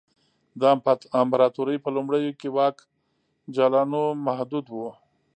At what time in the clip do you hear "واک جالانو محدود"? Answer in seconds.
2.57-4.65